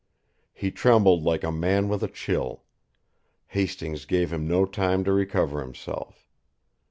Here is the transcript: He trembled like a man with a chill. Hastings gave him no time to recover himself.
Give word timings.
He 0.51 0.71
trembled 0.71 1.21
like 1.21 1.43
a 1.43 1.51
man 1.51 1.87
with 1.87 2.01
a 2.01 2.07
chill. 2.07 2.63
Hastings 3.49 4.05
gave 4.05 4.33
him 4.33 4.47
no 4.47 4.65
time 4.65 5.03
to 5.03 5.13
recover 5.13 5.61
himself. 5.61 6.27